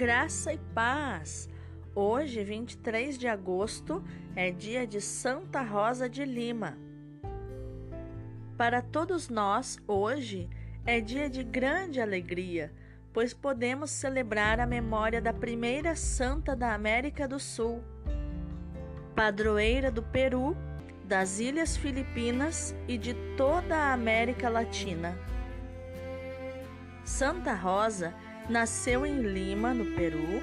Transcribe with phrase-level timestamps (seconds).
[0.00, 1.46] Graça e paz!
[1.94, 4.02] Hoje, 23 de agosto,
[4.34, 6.78] é dia de Santa Rosa de Lima.
[8.56, 10.48] Para todos nós, hoje
[10.86, 12.72] é dia de grande alegria,
[13.12, 17.84] pois podemos celebrar a memória da primeira santa da América do Sul,
[19.14, 20.56] padroeira do Peru,
[21.04, 25.14] das Ilhas Filipinas e de toda a América Latina.
[27.04, 28.14] Santa Rosa
[28.48, 30.42] nasceu em Lima, no Peru,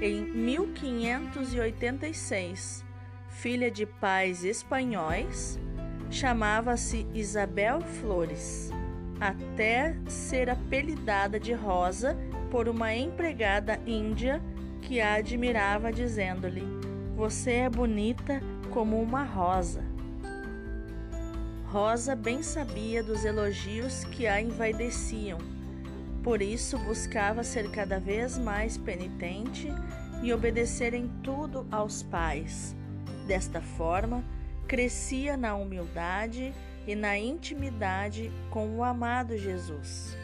[0.00, 2.84] em 1586.
[3.28, 5.58] Filha de pais espanhóis,
[6.10, 8.70] chamava-se Isabel Flores,
[9.20, 12.18] até ser apelidada de Rosa
[12.50, 14.42] por uma empregada índia
[14.82, 16.64] que a admirava, dizendo-lhe:
[17.16, 19.84] Você é bonita como uma rosa.
[21.66, 25.38] Rosa bem sabia dos elogios que a envaideciam
[26.22, 29.68] por isso buscava ser cada vez mais penitente
[30.22, 32.76] e obedecer em tudo aos pais.
[33.26, 34.24] Desta forma,
[34.68, 36.54] crescia na humildade
[36.86, 40.16] e na intimidade com o amado Jesus.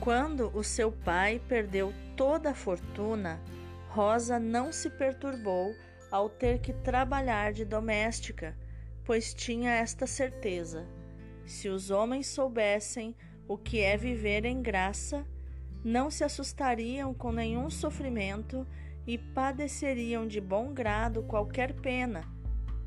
[0.00, 3.40] Quando o seu pai perdeu toda a fortuna,
[3.88, 5.74] Rosa não se perturbou
[6.10, 8.56] ao ter que trabalhar de doméstica,
[9.04, 10.86] pois tinha esta certeza:
[11.44, 13.14] se os homens soubessem
[13.46, 15.26] o que é viver em graça,
[15.84, 18.66] não se assustariam com nenhum sofrimento
[19.06, 22.22] e padeceriam de bom grado qualquer pena,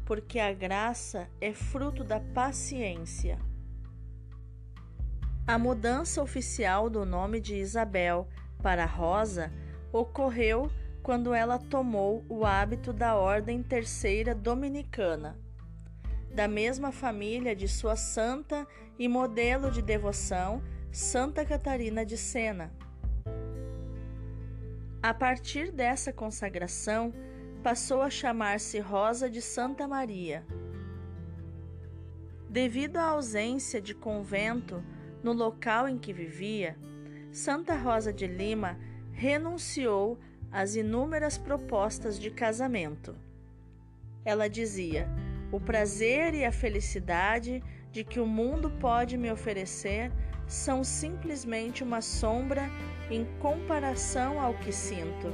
[0.05, 3.37] porque a graça é fruto da paciência.
[5.45, 8.27] A mudança oficial do nome de Isabel
[8.63, 9.51] para Rosa
[9.91, 10.71] ocorreu
[11.03, 15.37] quando ela tomou o hábito da Ordem Terceira Dominicana
[16.36, 18.67] da mesma família de sua santa
[19.00, 22.73] e modelo de devoção, Santa Catarina de Sena.
[25.01, 27.13] A partir dessa consagração,
[27.63, 30.45] passou a chamar-se Rosa de Santa Maria.
[32.50, 34.84] Devido à ausência de convento
[35.24, 36.78] no local em que vivia,
[37.31, 38.78] Santa Rosa de Lima
[39.13, 40.19] renunciou
[40.51, 43.16] às inúmeras propostas de casamento.
[44.25, 45.07] Ela dizia:
[45.51, 50.11] o prazer e a felicidade de que o mundo pode me oferecer
[50.47, 52.69] são simplesmente uma sombra
[53.09, 55.31] em comparação ao que sinto.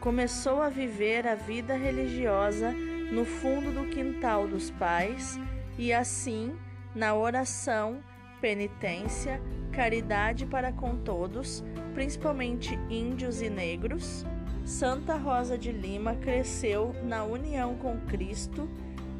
[0.00, 2.72] Começou a viver a vida religiosa
[3.10, 5.38] no fundo do quintal dos pais
[5.78, 6.54] e assim,
[6.94, 8.02] na oração,
[8.40, 9.40] penitência,
[9.72, 14.24] caridade para com todos, principalmente índios e negros,
[14.64, 18.66] Santa Rosa de Lima cresceu na união com Cristo,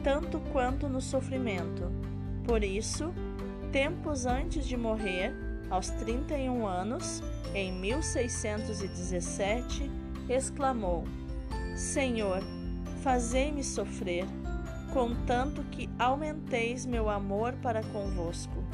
[0.02, 1.92] tanto quanto no sofrimento.
[2.46, 3.12] Por isso,
[3.70, 5.34] tempos antes de morrer,
[5.68, 7.22] aos 31 anos,
[7.54, 9.90] em 1617,
[10.30, 11.04] exclamou:
[11.76, 12.40] Senhor,
[13.02, 14.24] fazei-me sofrer,
[14.94, 18.64] contanto que aumenteis meu amor para convosco.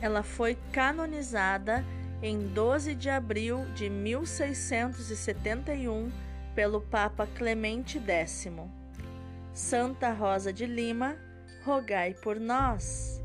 [0.00, 1.84] Ela foi canonizada
[2.22, 6.10] em 12 de abril de 1671
[6.54, 8.48] pelo Papa Clemente X.
[9.52, 11.16] Santa Rosa de Lima,
[11.64, 13.20] rogai por nós.